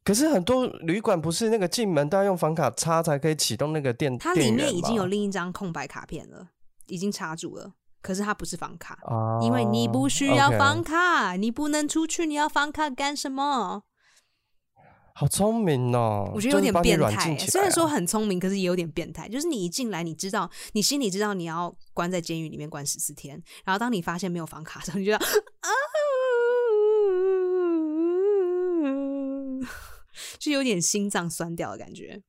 [0.05, 6.49] 可是很多旅馆不是那个进门都要用房卡插才可以启动那个电，它里面已经有另一张空白卡片了，
[6.87, 13.85] 已经插住了，可是它不是房卡，啊，因为你不需要房卡，你不能出去，你要房卡干什么？
[15.15, 19.29] 好聪明哦，我觉得有点变态虽然说啊很聪明，可是也有点变态。
[19.29, 25.69] 就是你一进来，你知道，你心里知道你要关在监狱里面关十四天，然后当你发现没有房卡的时候，你就觉得 啊，
[30.39, 32.23] 就有点心脏酸掉的感觉。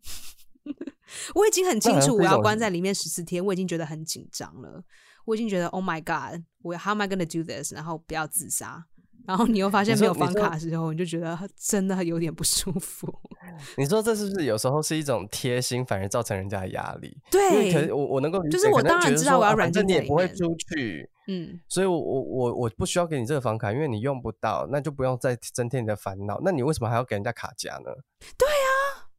[1.35, 4.83] 我已经很清楚我要关在里面十四天，我已经觉得很紧张了。
[5.25, 7.73] 我已经觉得 Oh my God，我 How am I gonna do this？
[7.73, 8.85] 然后不要自杀。
[9.25, 13.07] 然后你又发现没有房卡的时候，你就觉得真的有点不舒服。
[13.77, 17.17] 你说这是不是有时候是一种贴心，反而造成人家的压力？
[17.31, 26.41] 对可是，我我能够理解，就是我当然知道我要软禁在里反正你也不会出去，嗯，所以我我我我不需要给你这个房卡，因为你用不到，那就不用再增添你的烦恼。
[26.43, 27.91] 那你为什么还要给人家卡夹呢？
[28.37, 29.09] 对啊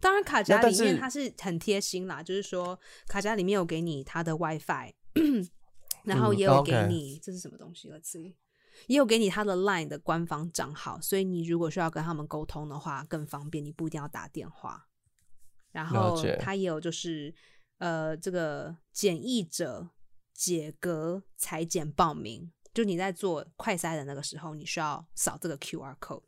[0.00, 2.78] 当然卡夹里面它是很贴心啦，就是说
[3.08, 4.92] 卡夹里面有给你它的 WiFi，
[6.04, 8.34] 然后嗯也有给你、这是什么东西？Let's see，
[8.88, 14.86] 也有给你他的 Line 的官方账号，所以你如果需要跟他们沟通的话更方便，你不一定要打电话。
[15.72, 17.34] 然后解它也有就是
[17.78, 19.88] 呃这个检疫者
[20.36, 26.22] 解隔裁剪报名，就你在做快筛的那个时候，你需要扫这个 QR code。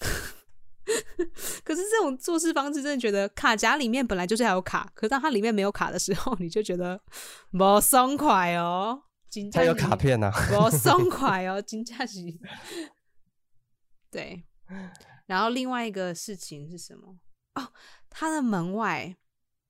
[1.64, 7.00] 可是这种做事方式，真的觉得卡夹里面本来就是还有卡，可是当它里面没有卡的时候， 你就觉得
[7.52, 9.04] 不松快哦。
[9.30, 12.18] 真的它有卡片啊，不松 快哦，金价是。
[14.10, 14.44] 对，
[15.26, 17.18] 然后另外一个事情是什么？
[17.54, 17.72] 哦，
[18.10, 19.16] 它的门外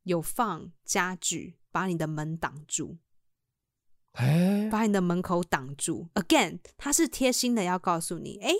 [0.03, 2.99] 有放家具，把你的门挡住，
[4.13, 6.09] 哎，把你的门口挡住。
[6.15, 8.53] Again，他是贴心的，要告诉你，哎，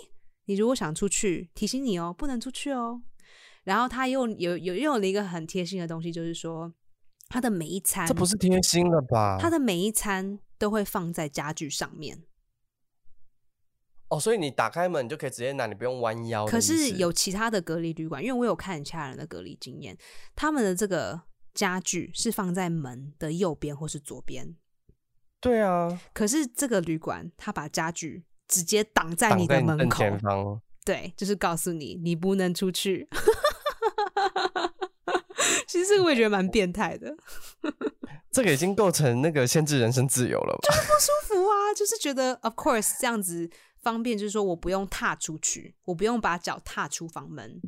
[0.45, 3.01] 你如果想出去，提醒你哦，不能出去哦。
[3.63, 6.73] 然后他又有有又有了一个很贴心的东西，就是说
[7.29, 9.37] 他的每一餐，这不是贴心了吧？
[9.39, 12.23] 他的每一餐都会放在家具上面。
[14.09, 16.45] 哦，所以你打开门你就可以直接拿，你不用弯腰。
[16.45, 19.97] 可是有其他的隔离旅馆，因为我有看其他人的隔离经验，
[20.35, 21.21] 他们的这个
[21.53, 24.55] 家具是放在门的右边或是左边，
[25.43, 30.59] 对啊，可是这个旅馆他把家具直接挡在你的门口，前方。
[30.85, 33.07] 对，就是告诉你你不能出去。
[35.67, 37.15] 其实这个我也觉得蛮变态的，
[38.31, 40.69] 这个已经构成那个限制人身自由了吧？
[40.69, 43.49] 不舒服啊，就是觉得 of course 这样子
[43.81, 47.59] 方便，就是说我不用踏出去，我不用把脚踏出房门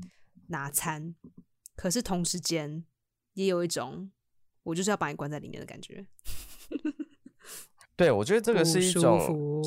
[0.48, 1.16] 拿餐，
[1.76, 2.86] 可是同时间
[3.34, 4.12] 也有一种
[4.64, 6.06] 我就是要把你关在里面的感觉。
[7.96, 9.62] 对，我觉得这个是一种服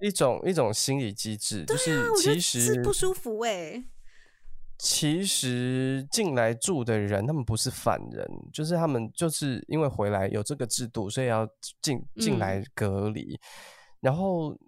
[0.00, 3.84] 一种一种心理机制，就是其实是不舒服哎、
[4.78, 11.48] 其实进来住的人，他们不是犯人，就是他们就是因为回来有这个制度，所以要
[11.80, 13.38] 进进嗯来隔离，
[14.00, 14.58] 然后。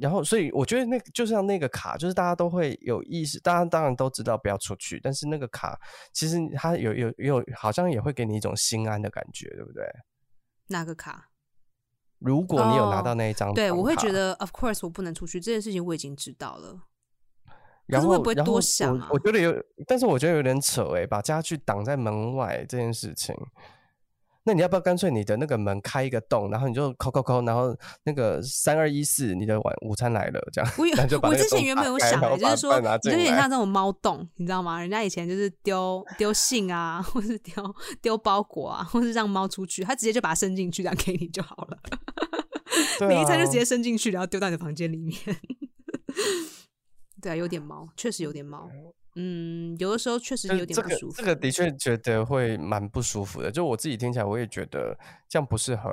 [0.00, 5.76] 然后，所以我觉得那个就像那个卡，就是大家都会有意识，大家当然都知道不要出去，但是那个卡
[6.12, 9.84] 其实它有有有，好像也会给你一种心安的感觉，对不对？
[10.68, 11.30] 哪个卡？
[12.18, 16.76] 如果你有拿哦到那一张、对，我会觉，得，of course，我不能出去这件事情，我已经知道了。
[17.86, 19.54] 然是会不会多想啊我我觉得有，
[19.86, 23.34] 但是我觉得有点扯哎、把家具挡在门外这件事情。
[24.44, 30.70] 那你要不要干脆你的那个门开一个洞，然后你就敲敲敲，然后那个三二一四，你的晚午餐来了，这样。
[30.78, 34.80] 我有我之前原本有想、就是说，就有点像这种猫洞，你知道吗？
[34.80, 37.62] 人家以前就是丢丢信啊，或是丢
[38.00, 41.78] 丢包裹啊，或是让猫出去，他直接就把它伸进去，这样给你就好了。
[42.98, 45.18] 对每一餐就啊直接伸进去，然后丢到你的房间里面。
[47.22, 48.70] 对啊，有点毛，确实有点毛。
[49.16, 51.16] 嗯，有的时候确实有点不舒服。
[51.16, 53.50] 这个的确觉得会蛮不舒服的。
[53.50, 54.96] 就我自己听起来，我也觉得
[55.28, 55.92] 这样不是很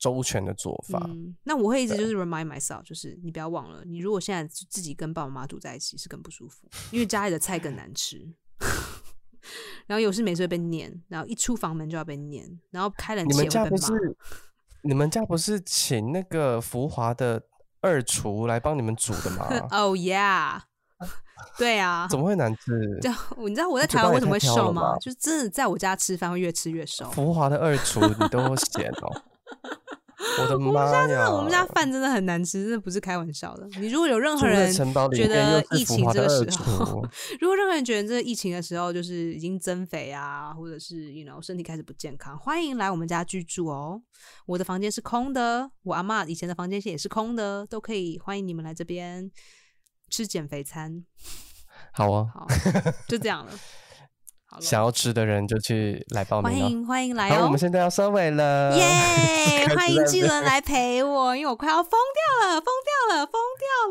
[0.00, 1.00] 周全的做法。
[1.08, 8.34] 嗯，那我会一直就是 remind myself，就是你不要忘了，你如果现在自己跟爸爸妈妈住在一起是更不舒服，因为家里的菜更难吃。
[9.86, 13.48] 然后有事没事会被念，然后一出房门就要被念，然后开冷气你们。
[13.48, 13.92] 家不是
[14.82, 17.42] 你们家不是请那个福华的
[17.80, 19.46] 二厨来帮你们煮的吗？
[19.70, 20.60] Oh yeah，
[21.58, 22.72] 对啊，怎么会难吃？
[23.38, 24.98] 你知道我在台湾为什么会瘦吗吧？
[25.00, 27.08] 就真的在我家吃饭会越吃越瘦。
[27.10, 29.22] 福华的二厨你都嫌哦！
[30.40, 31.28] 我的妈呀！
[31.28, 33.66] 我们家饭真的很难吃，真的不是开玩笑的。
[33.80, 37.04] 你如果有任何人觉得疫情这个时候，，
[37.40, 44.00] 如果任何人觉得这个疫情的时候就是已经增肥啊，或者是 you know 身体开始不健康，欢迎来我们家居住哦。
[44.46, 49.30] 我的房间是空的，我阿妈以前的房间也是空的，都可以欢迎你们来这边
[50.08, 51.04] 吃减肥餐。
[51.92, 52.46] 好啊，好，
[53.08, 53.52] 就这样了。
[54.60, 56.60] 想要吃的人就去来报名哦。
[56.60, 57.58] 欢迎欢迎来好，我哦们！
[57.58, 62.64] 现在要收尾了，耶 欢迎纪伦来陪我，因为我快要疯掉了，疯
[63.08, 63.40] 掉了，疯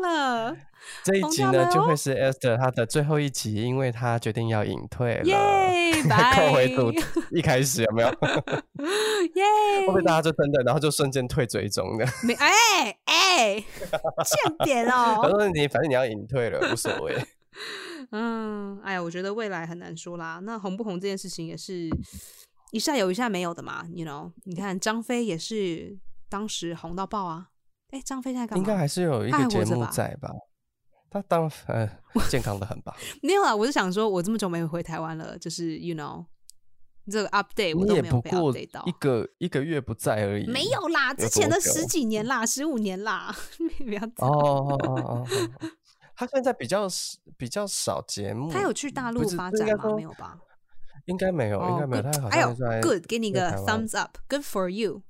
[0.02, 0.56] 掉了！
[1.04, 5.22] 这一集呢，就会是 Esther 她的最后一集，因为她决定要隐退了。
[5.24, 6.02] 耶，
[6.34, 6.92] 扣 回拜主
[7.30, 8.08] 一开始有没有？
[8.08, 9.44] 耶！
[9.82, 12.06] 会不会大家就真的，然后就瞬间退追踪的？
[12.24, 13.64] 没哎哎，
[14.24, 15.28] 欠扁他哦。
[15.30, 17.16] 说你反正你要隐退了，无所谓。
[18.10, 20.40] 嗯，哎呀，我觉得未来很难说啦。
[20.42, 21.88] 那红不红这件事情也是
[22.70, 23.84] 一下有一下没有的嘛。
[23.92, 27.48] You know，你看张飞也是当时红到爆啊。
[27.90, 28.62] 哎，张飞现在干嘛？
[28.62, 30.30] 应该还是有一个节目在吧？
[31.10, 31.86] 他当呃
[32.30, 32.96] 健康的很吧？
[33.22, 36.24] 没有啦，我是想说，我这么久没回台湾了，就是 You know
[37.10, 38.92] 这个 update 我也都没有过 update 到一。
[38.92, 40.46] 个一个月不在而已。
[40.46, 43.34] 没有啦，之前的十几年啦，十五年啦，
[43.84, 44.30] 不要这哦样。
[44.30, 45.26] 哦哦哦哦。
[45.26, 45.26] 哦
[46.14, 48.50] 他现在比较少比较少节目。
[48.50, 49.94] 他有去大陆发展吗？
[49.96, 50.38] 没有吧？
[51.06, 52.02] 应该没有，应哦该没有。
[52.02, 55.02] 他好像在，good，给你个 thumbs up，good for you。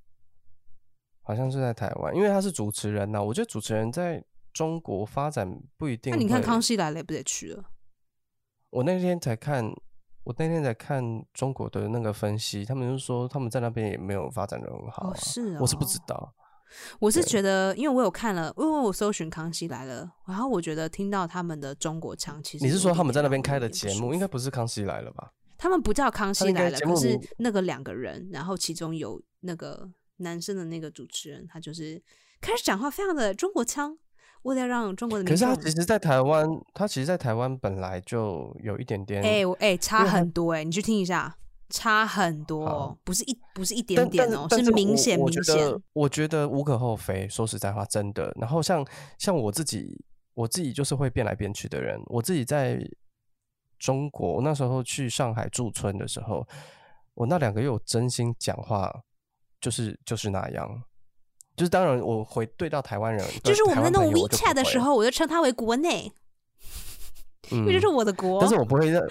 [1.20, 6.10] 好像是在台湾，因为他是主持人呐、我觉得主持人在中国发展不一定。
[6.10, 7.64] 那你看《康，熙来了》也不得去了？
[8.70, 9.64] 我那天才看，
[10.24, 16.34] 我那天才看中国的那个分析，他们就说他们在那边也没有发展的很好、啊哦是我是不知哦道。
[16.98, 25.32] 我是觉得，因为我有看了，因为我搜寻《康熙来了》，然后我觉得听到他们的中国腔，其实你是说他们在那边开的节目，应该不是《康熙来了》吧？
[25.58, 32.02] 他们不叫《康熙来了是那个两个人，然后其中有那个男生的那个主持人，他就是
[32.40, 33.96] 开始讲话非常的中国腔，
[34.42, 41.36] 为了让中国的可，是他其实，在台湾，他其实，在台湾本来就有一点点，哎、我哎、差很多哎、你去听一下，
[41.72, 47.26] 差很多哦，不是一不是一点点哦，但是明显明显，我觉得无可厚非。
[47.28, 48.30] 说实在话，真的。
[48.38, 48.86] 然后像
[49.18, 50.04] 像我自己，
[50.34, 52.00] 我自己就是会变来变去的人。
[52.06, 52.78] 我自己在
[53.78, 56.46] 中国，那时候去上海驻村的时候，
[57.14, 58.92] 我那两个月我真心讲话，
[59.60, 60.82] 就是就是那样。
[61.56, 66.10] 就是当然，我回对到台湾人，就是我们在弄 WeChat 的时，候，我就称它为国内，
[67.50, 68.40] 因为这嗯是我的国。
[68.40, 69.02] 但是我不会认，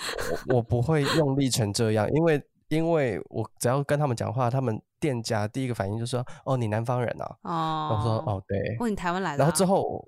[0.47, 2.41] 我我不会用力成这样，因为
[2.71, 8.77] 因为我只要跟他们讲话，他们店家第一个反应就是说：“哦，你南方人啊。”哦，然后说：“哦，对。
[8.79, 10.07] 问，你台湾来的、啊，然后之后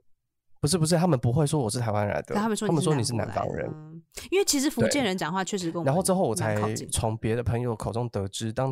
[0.62, 3.69] 不是不是，他们不会说我是台湾来的，对他们说他们说你你是南方人。
[3.69, 6.56] 嗯因为其实福建人讲话确实跟我们然后之后我才
[6.91, 8.71] 从别的朋友口中得知，当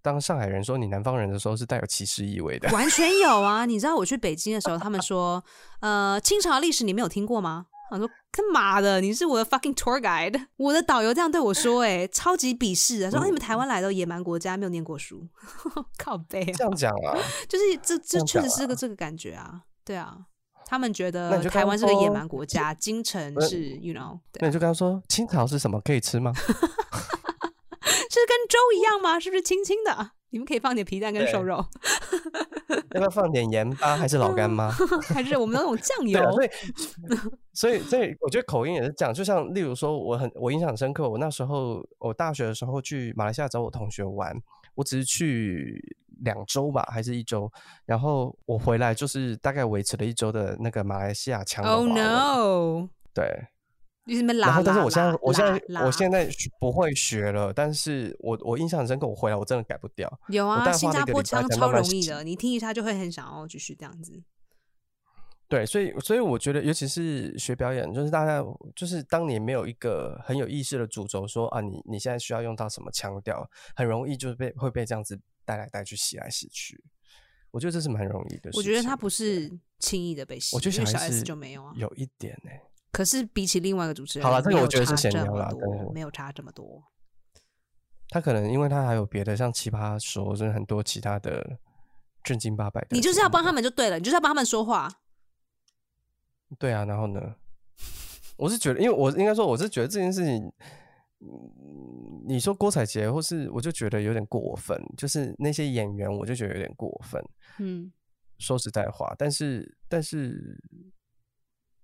[0.00, 2.70] 当上海人说你南方人的时候，是带有歧视意味的。
[2.72, 3.66] 完全有啊！
[3.66, 5.42] 你知道我去北京的时候，他们 说，
[5.80, 7.66] 呃，清朝历史你没有听过吗？
[7.90, 15.26] 我说他妈的，你是我的 fucking tour guide，我的导游这样对我说、欸，超级鄙视的，说、嗯啊你们台湾来的野蛮国家，没有念过书，
[15.96, 17.16] 靠背啊这，样讲啊，
[17.48, 20.18] 就是这这确实是个这个感觉啊，对啊，
[20.66, 26.32] 他们觉得台湾是个野说蛮国家，京城呃是 you know，对那你就跟他说清朝是什么，可以吃吗？
[28.08, 29.20] 是跟粥一样吗？
[29.20, 30.10] 是不是轻轻的？
[30.36, 31.64] 你们可以放点皮蛋跟瘦肉，
[32.90, 34.70] 要不要放点盐巴还是老干妈？
[35.08, 36.30] 还是我们那种酱 对油啊，？
[36.30, 36.48] 所以
[37.54, 44.36] 所以所以我觉得口音也是这样，就像例如说，我很我印象很深刻，我那时候我大学的时候去马来西亚找我同学玩，
[44.74, 47.50] 我只是去两周吧，还是一周？
[47.86, 51.86] 然后我回来就是大概维持了一周的那个马来西亚腔 Oh。
[51.86, 52.90] no！
[53.14, 53.46] 对，
[54.06, 56.28] 你什么拉然后但是我现在我现在我现在
[56.60, 60.08] 不会学了，但是我我印象很深刻，我回来我真的改不掉。
[60.28, 64.22] 有啊，新加坡腔超容易的，你听一下就会很想要继续这样子。
[65.48, 68.44] 对，所以所以我觉得，尤其是学表演，就是大家
[68.74, 76.82] 就是当你没有一个很有意识的主轴说啊，你你现在需要用到什么腔调，很容易就是被会被这样子带来带去、洗来洗去。
[77.50, 78.50] 我觉得这是蛮容易的。
[78.54, 81.72] 我觉得他不是轻易的被洗，我觉得小 S 就没有啊。
[81.76, 82.50] 有一点呢、
[82.96, 85.50] 可是比起另外一个主持人，好了这个我觉得是差闲聊多啦
[85.92, 86.82] 没有差这么多。
[88.08, 91.58] 他可能因为他还有别的，像奇葩说，就是很多其他的
[92.22, 92.88] 正经八百的。
[92.92, 94.90] 你就是要帮他们就对了，你就是要帮他们说话。
[96.58, 97.34] 对啊，然后呢？
[98.38, 100.50] 我是觉得，因为我应该说，我是觉得这件事情，
[101.20, 107.22] 嗯，你说郭采洁，或是我就觉得有点过分，就是那些演员，我就觉得有点过分。
[107.58, 107.92] 嗯
[108.38, 110.58] 说实在话，但是但是，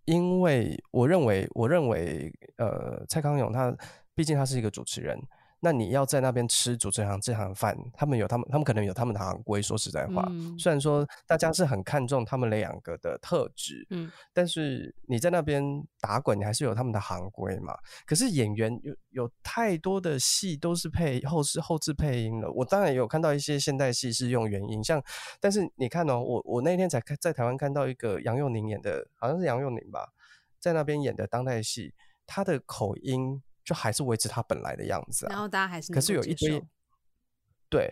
[0.04, 3.74] 因为我认为，我认为，呃，蔡康永他
[4.14, 5.18] 毕竟他是一个主持人，
[5.64, 9.62] 那你要在那边吃主持人这行饭，他们有他们，他们可能有他们的行规。
[9.62, 15.62] 说实在话，嗯虽然说大家是很看重他们两个的特质，嗯，但是你在那边
[16.00, 17.74] 打滚，你还是有他们的行规嘛。
[18.04, 22.50] 可是演员有有太多的戏都是配后置后置配音了。
[22.50, 25.00] 我当然也有看到一些现代戏是用原音，像
[25.40, 30.08] 但是你看哦，我我那天才看在台湾看到一个杨佑宁演的，好像是杨佑宁吧，
[30.58, 31.94] 在那边演的当代戏，
[32.26, 35.30] 他的口音就还是维持他本来的样子啊。
[35.30, 36.62] 然后大家还是可是有一堆
[37.68, 37.90] 对，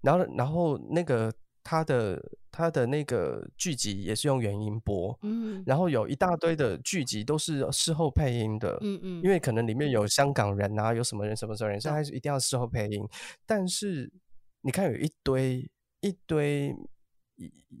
[0.00, 13.02] 然后然后那个他的他的那个剧集也是用原音播，嗯然后有一大堆的剧集都是事后配音的，嗯嗯，因为可能里面有香港人啊，有什么人什么什么人，所以还是一定要事后配音。
[13.46, 14.12] 但是
[14.60, 16.76] 你看有一堆一堆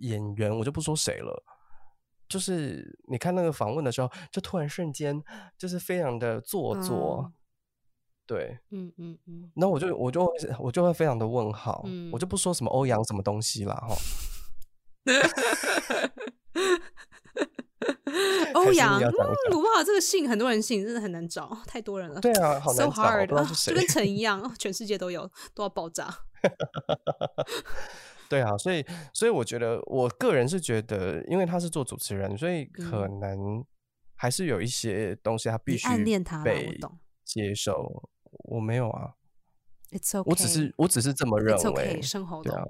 [0.00, 1.44] 演员，我就不说谁了。
[2.28, 5.22] 就是你看那个访问的时候，就突然瞬间
[5.58, 7.32] 就是非常的做作，哦
[8.26, 13.94] 对，嗯嗯嗯，那我就我就会我就会非常的问号，我就嗯不说什么欧阳什么东西啦哈。
[18.06, 22.20] 还是欧阳，你要讲一嗯，哇，这个姓很多人姓，真的很难找，太多人了。
[22.20, 23.88] 对啊，好难找，hard 啊不知道是，谁就跟。
[23.88, 26.08] 陈一样，哦全世界都有，都要爆炸。
[28.28, 33.64] 对啊，所以所以我觉得，我个人是觉得，因为他是做主持人，所以可嗯能
[34.14, 36.44] 还是有一些东西他必你须暗恋他
[37.24, 38.10] 接受。
[38.44, 39.14] 我没有啊
[39.90, 42.02] ，It's okay，我只是我只是这么认为 okay，。
[42.02, 42.64] 生活对啊。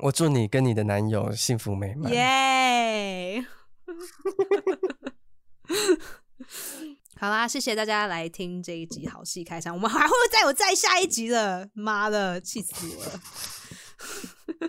[0.00, 2.12] 我祝你跟你的男友幸福美满。
[2.12, 3.46] 耶！
[7.18, 13.20] 好啦，谢谢大家来听这一集好戏开场，我们还会再有再下一集的，妈的，气死我了！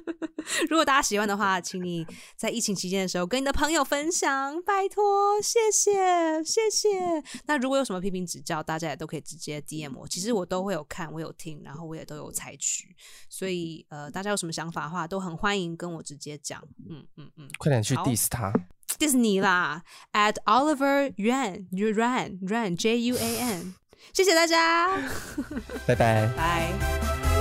[0.69, 7.23] 如果大家喜欢的话，请你在疫情期间的时候跟你的朋友分享，拜托，谢谢，谢谢。
[7.45, 12.95] 那如果有什么批评指教，大家也都可以直接 DM 我，其实我都会有看，我有听，然后我也都有采取，
[13.29, 16.61] 所以呃，大家有什么想法的话，都很欢迎跟我直接讲。
[16.89, 17.49] 嗯嗯嗯。
[17.57, 18.53] 快点去 diss 他。
[18.97, 19.83] 迪士尼啦
[20.13, 23.75] ，at Oliver Yuan Yuan Yuan J U A N，
[24.13, 24.97] 谢谢大家，
[25.85, 26.27] 拜拜。
[26.35, 27.36] 拜。